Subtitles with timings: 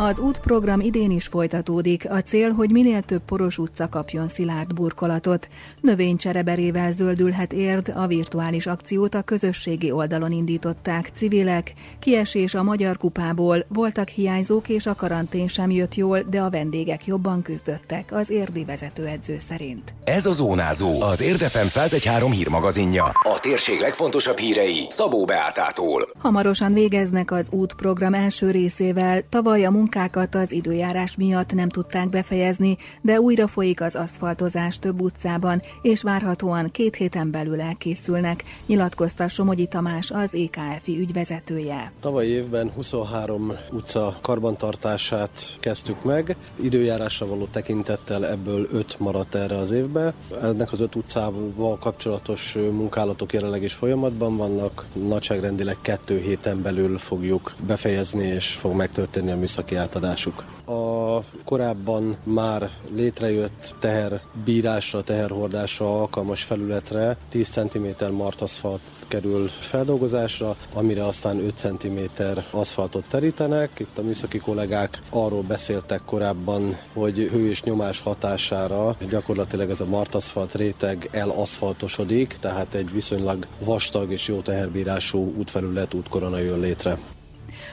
[0.00, 2.10] Az útprogram idén is folytatódik.
[2.10, 5.48] A cél, hogy minél több poros utca kapjon szilárd burkolatot.
[5.80, 11.72] Növénycsereberével zöldülhet érd, a virtuális akciót a közösségi oldalon indították civilek.
[11.98, 17.06] Kiesés a Magyar Kupából, voltak hiányzók és a karantén sem jött jól, de a vendégek
[17.06, 19.94] jobban küzdöttek, az érdi vezetőedző szerint.
[20.04, 23.04] Ez a Zónázó, az Érdefem 1013 hírmagazinja.
[23.04, 26.08] A térség legfontosabb hírei Szabó Beátától.
[26.18, 29.22] Hamarosan végeznek az útprogram első részével.
[29.28, 35.00] Tavaly a munkákat az időjárás miatt nem tudták befejezni, de újra folyik az aszfaltozás több
[35.00, 41.92] utcában, és várhatóan két héten belül elkészülnek, nyilatkozta Somogyi Tamás, az EKF-i ügyvezetője.
[42.00, 49.70] Tavaly évben 23 utca karbantartását kezdtük meg, időjárásra való tekintettel ebből 5 maradt erre az
[49.70, 50.14] évbe.
[50.42, 57.54] Ennek az 5 utcával kapcsolatos munkálatok jelenleg is folyamatban vannak, nagyságrendileg kettő héten belül fogjuk
[57.66, 60.44] befejezni, és fog megtörténni a műszaki átadásuk.
[60.64, 71.38] A korábban már létrejött teherbírásra, teherhordásra alkalmas felületre 10 cm martaszfalt kerül feldolgozásra, amire aztán
[71.38, 73.70] 5 cm aszfaltot terítenek.
[73.78, 79.86] Itt a műszaki kollégák arról beszéltek korábban, hogy hő és nyomás hatására gyakorlatilag ez a
[79.86, 86.98] martaszfalt réteg elaszfaltosodik, tehát egy viszonylag vastag és jó teherbírású útfelület, útkorona jön létre.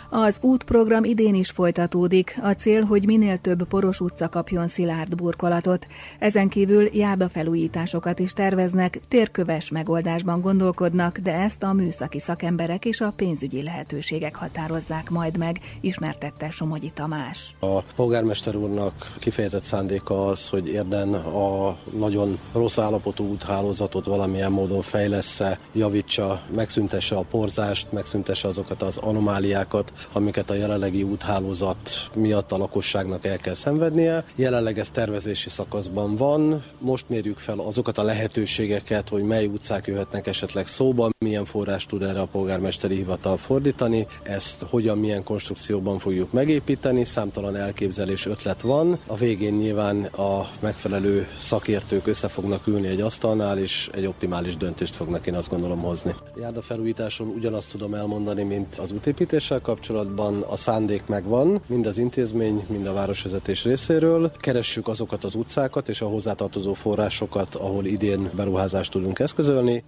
[0.10, 2.38] Az útprogram idén is folytatódik.
[2.42, 5.88] A cél, hogy minél több poros utca kapjon szilárd burkolatot.
[6.20, 13.14] Ezen kívül járdafelújításokat is terveznek, térköves megoldásban gondolkodnak, de ezt a műszaki szakemberek és a
[13.16, 17.56] pénzügyi lehetőségek határozzák majd meg, ismertette Somogyi Tamás.
[17.60, 24.82] A polgármester úrnak kifejezett szándéka az, hogy érden a nagyon rossz állapotú úthálózatot valamilyen módon
[24.82, 29.65] fejlesz-e, javítsa, megszüntesse a porzást, megszüntesse azokat az anomáliákat,
[30.12, 34.24] amiket a jelenlegi úthálózat miatt a lakosságnak el kell szenvednie.
[34.36, 36.64] Jelenleg ez tervezési szakaszban van.
[36.80, 42.02] Most mérjük fel azokat a lehetőségeket, hogy mely utcák jöhetnek esetleg szóba, milyen forrás tud
[42.02, 49.00] erre a polgármesteri hivatal fordítani, ezt hogyan, milyen konstrukcióban fogjuk megépíteni, számtalan elképzelés ötlet van.
[49.08, 54.96] A végén nyilván a megfelelő szakértők össze fognak ülni egy asztalnál, és egy optimális döntést
[54.96, 56.16] fognak én azt gondolom hozni.
[56.40, 62.66] Járda felújításon ugyanazt tudom elmondani, mint az útépítéssel kapcsolatban a szándék megvan, mind az intézmény,
[62.70, 64.32] mind a városvezetés részéről.
[64.38, 69.84] Keressük azokat az utcákat és a hozzátartozó forrásokat, ahol idén beruházást tudunk eszközölni.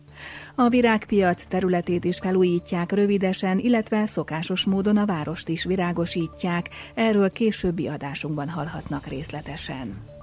[0.55, 6.69] A virágpiac területét is felújítják rövidesen, illetve szokásos módon a várost is virágosítják.
[6.93, 10.16] Erről későbbi adásunkban hallhatnak részletesen.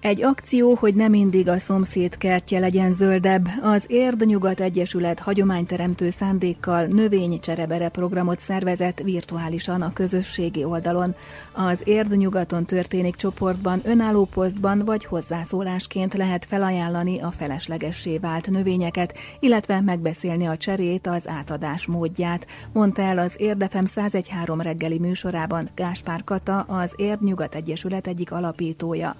[0.00, 6.10] Egy akció, hogy nem mindig a szomszéd kertje legyen zöldebb, az Érd Nyugat Egyesület hagyományteremtő
[6.10, 11.14] szándékkal növénycserebere programot szervezett virtuálisan a közösségi oldalon.
[11.52, 19.14] Az Érd Nyugaton történik csoportban, önálló posztban vagy hozzászólásként lehet felajánlani a feleslegessé vált növényeket,
[19.40, 26.24] illetve megbeszélni a cserét, az átadás módját, mondta el az Érdefem 1013 reggeli műsorában Gáspár
[26.24, 29.16] Kata, az Érd Nyugat Egyesület egyik alapítója.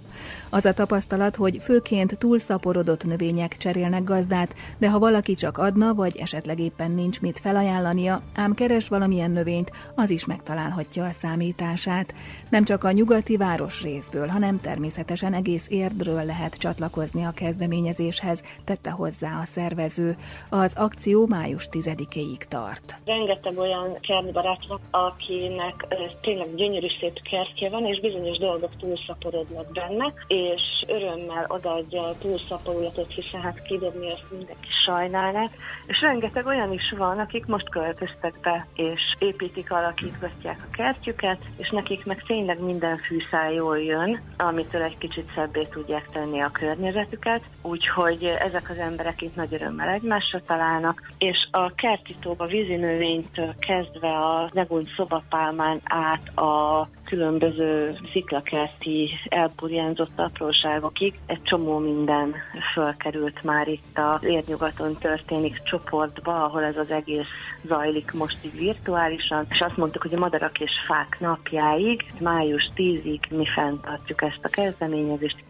[0.51, 6.17] Az a tapasztalat, hogy főként túlszaporodott növények cserélnek gazdát, de ha valaki csak adna, vagy
[6.17, 12.15] esetleg éppen nincs mit felajánlania, ám keres valamilyen növényt, az is megtalálhatja a számítását.
[12.51, 18.91] Nem csak a nyugati város részből, hanem természetesen egész érdről lehet csatlakozni a kezdeményezéshez, tette
[18.91, 20.17] hozzá a szervező.
[20.51, 22.97] Az akció május 10-éig tart.
[23.05, 25.87] Rengeteg olyan kertbarát van, akinek
[26.21, 32.19] tényleg gyönyörű szép kertje van, és bizonyos dolgok túlszaporodnak benne, és és örömmel odaadja a
[32.19, 35.45] túlszaporulatot, hiszen hát kidobni ezt mindenki sajnálná.
[35.87, 41.71] És rengeteg olyan is van, akik most költöztek be, és építik, alakítgatják a kertjüket, és
[41.71, 47.43] nekik meg tényleg minden fűszál jól jön, amitől egy kicsit szebbé tudják tenni a környezetüket.
[47.63, 54.51] Úgyhogy ezek az emberek itt nagy örömmel egymásra találnak, és a kertitóba vízinövénytől kezdve a
[54.53, 60.19] neguny szobapálmán át a különböző sziklakerti elburjánzott
[60.49, 62.35] apróságokig egy csomó minden
[62.73, 67.27] fölkerült már itt a érnyugaton történik csoportba, ahol ez az egész
[67.67, 73.21] zajlik most így virtuálisan, és azt mondtuk, hogy a madarak és fák napjáig, május 10-ig
[73.31, 75.48] mi fenntartjuk ezt a kezdeményezést.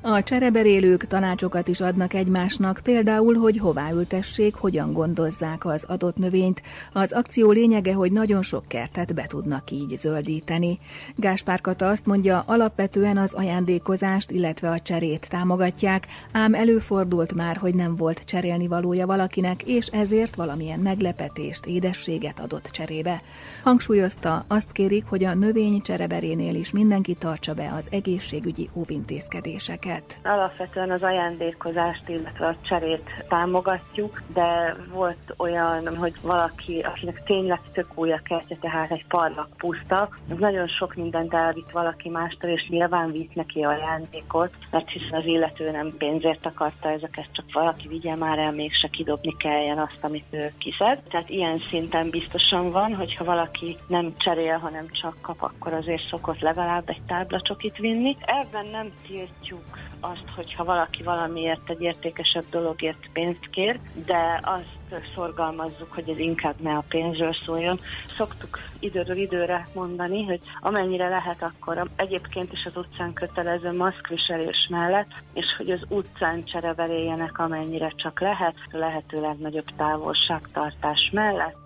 [0.00, 6.62] A csereberélők tanácsokat is adnak egymásnak, például, hogy hová ültessék, hogyan gondozzák az adott növényt.
[6.92, 10.78] Az akció lényege, hogy nagyon sok kertet be tudnak így zöldíteni.
[11.16, 17.74] Gáspár Kata azt mondja, alapvetően az ajándékozást, illetve a cserét támogatják, ám előfordult már, hogy
[17.74, 23.22] nem volt cserélni valója valakinek, és ezért valamilyen meglepetést, édességet adott cserébe.
[23.62, 29.85] Hangsúlyozta, azt kérik, hogy a növény csereberénél is mindenki tartsa be az egészségügyi óvintézkedéseket.
[30.22, 37.86] Alapvetően az ajándékozást, illetve a cserét támogatjuk, de volt olyan, hogy valaki, akinek tényleg tök
[37.94, 42.68] új a kertje, tehát egy parlak puszta, az nagyon sok mindent elvitt valaki mástól, és
[42.68, 48.14] nyilván vitt neki ajándékot, mert hiszen az illető nem pénzért akarta ezeket, csak valaki vigye
[48.14, 50.98] már el, mégse kidobni kelljen azt, amit ő kiszed.
[51.10, 56.40] Tehát ilyen szinten biztosan van, hogyha valaki nem cserél, hanem csak kap, akkor azért szokott
[56.40, 58.16] legalább egy táblacsokit vinni.
[58.20, 65.92] Ebben nem tiltjuk azt, hogyha valaki valamiért egy értékesebb dologért pénzt kér, de azt szorgalmazzuk,
[65.92, 67.78] hogy ez inkább ne a pénzről szóljon.
[68.16, 75.10] Szoktuk időről időre mondani, hogy amennyire lehet akkor egyébként is az utcán kötelező maszkviselés mellett,
[75.32, 81.56] és hogy az utcán csereveréljenek amennyire csak lehet, lehetőleg nagyobb távolságtartás mellett.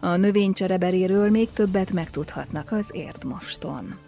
[0.00, 4.05] A növénycsereberéről még többet megtudhatnak az Érdmoston.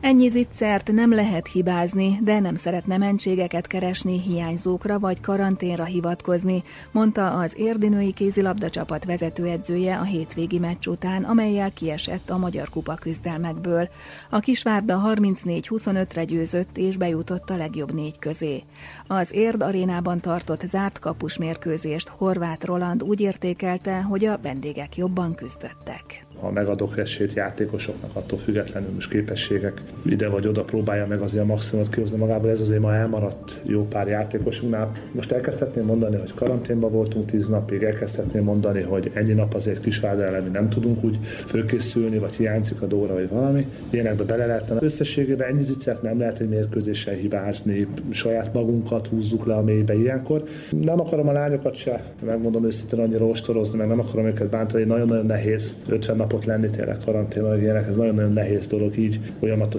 [0.00, 6.62] Ennyi zicsert nem lehet hibázni, de nem szeretne mentségeket keresni, hiányzókra vagy karanténra hivatkozni,
[6.92, 12.94] mondta az érdinői kézilabda csapat vezetőedzője a hétvégi meccs után, amelyel kiesett a Magyar Kupa
[12.94, 13.88] küzdelmekből.
[14.30, 18.62] A Kisvárda 34-25-re győzött és bejutott a legjobb négy közé.
[19.06, 25.34] Az Érd arénában tartott zárt kapus mérkőzést Horváth Roland úgy értékelte, hogy a vendégek jobban
[25.34, 31.42] küzdöttek ha megadok esélyt játékosoknak, attól függetlenül most képességek ide vagy oda próbálja meg azért
[31.42, 32.50] a maximumot kihozni magából.
[32.50, 34.92] Ez azért ma elmaradt jó pár játékosunknál.
[35.12, 40.24] Most elkezdhetném mondani, hogy karanténban voltunk tíz napig, elkezdhetném mondani, hogy ennyi nap azért Kisvárda
[40.24, 43.66] ellen nem tudunk úgy fölkészülni, vagy hiányzik a dóra, vagy valami.
[43.90, 44.76] Ilyenekbe bele lehetne.
[44.80, 50.44] Összességében ennyi zicert nem lehet egy mérkőzéssel hibázni, saját magunkat húzzuk le a mélybe ilyenkor.
[50.70, 55.26] Nem akarom a lányokat se, megmondom őszintén annyira ostorozni, meg nem akarom őket bántani, nagyon-nagyon
[55.26, 59.20] nehéz 50 nap napot lenni tényleg karanténban, ilyenek, ez nagyon-nagyon nehéz dolog így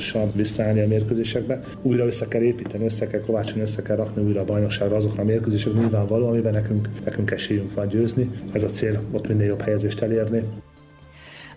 [0.02, 1.64] folyamatosan visszaállni a mérkőzésekbe.
[1.82, 5.26] Újra össze kell építeni, össze kell kovácsolni, össze kell rakni újra a bajnokságra azokra a
[5.26, 8.30] mérkőzések nyilvánvaló, amiben nekünk, nekünk esélyünk van győzni.
[8.54, 10.44] Ez a cél, ott minél jobb helyezést elérni.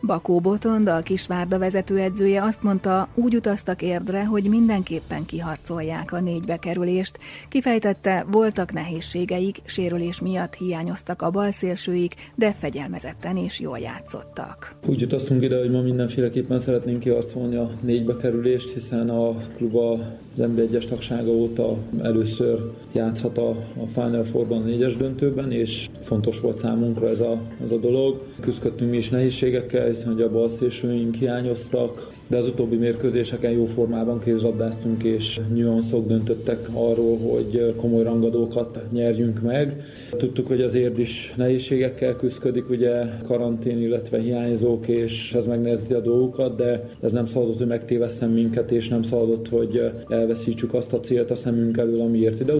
[0.06, 6.56] Bakó Botond, a Kisvárda vezetőedzője azt mondta, úgy utaztak érdre, hogy mindenképpen kiharcolják a négybe
[6.56, 7.18] kerülést.
[7.48, 14.76] Kifejtette, voltak nehézségeik, sérülés miatt hiányoztak a balszélsőik, de fegyelmezetten és jól játszottak.
[14.86, 20.00] Úgy utaztunk ide, hogy ma mindenféleképpen szeretnénk kiharcolni a négybe kerülést, hiszen a klub az
[20.38, 26.58] NB1-es tagsága óta először játszhat a, a Final Four-ban a négyes döntőben, és fontos volt
[26.58, 28.20] számunkra ez a, ez a dolog.
[28.40, 35.02] Küzdöttünk mi is nehézségekkel, hiszen a balszélsőink hiányoztak, de az utóbbi mérkőzéseken jó formában kézlabdáztunk,
[35.02, 39.82] és nyuanszok döntöttek arról, hogy komoly rangadókat nyerjünk meg.
[40.11, 46.00] Tudtuk, hogy az érd is nehézségekkel küzdik, ugye karantén, illetve hiányzók, és ez megnehezíti a
[46.00, 51.00] dolgokat, de ez nem szabadott, hogy megtévesszem minket, és nem szabadott, hogy elveszítsük azt a
[51.00, 52.52] célt a szemünk elől, amiért ide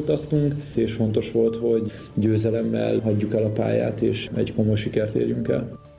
[0.75, 5.94] és fontos volt, hogy győzelemmel hagyjuk el a pályát, és egy komoly sikert érjünk el.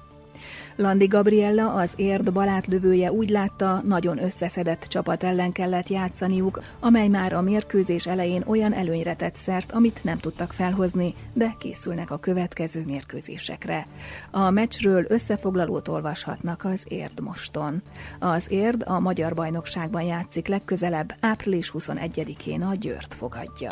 [0.78, 7.34] Landi Gabriella, az érd balátlövője úgy látta, nagyon összeszedett csapat ellen kellett játszaniuk, amely már
[7.34, 12.84] a mérkőzés elején olyan előnyre tett szert, amit nem tudtak felhozni, de készülnek a következő
[12.86, 13.88] mérkőzésekre.
[14.32, 17.82] A meccsről összefoglalót olvashatnak az Érd moston.
[18.20, 23.72] Az Érd a Magyar Bajnokságban játszik legközelebb, április 21-én a Győrt fogadja.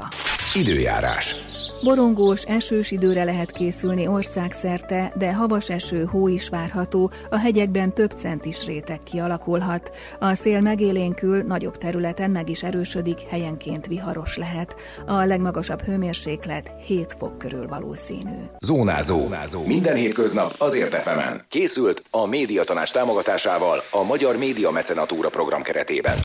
[0.55, 1.36] Időjárás.
[1.83, 8.13] Borongós, esős időre lehet készülni országszerte, de havas eső, hó is várható, a hegyekben több
[8.17, 9.91] centis réteg kialakulhat.
[10.19, 14.75] A szél megélénkül, nagyobb területen meg is erősödik, helyenként viharos lehet.
[15.05, 18.36] A legmagasabb hőmérséklet 7 fok körül valószínű.
[18.65, 19.19] Zónázó.
[19.19, 19.65] Zónázó.
[19.65, 21.45] Minden hétköznap azért efemen.
[21.50, 26.17] Készült a médiatanás támogatásával a Magyar Média Mecenatúra program keretében.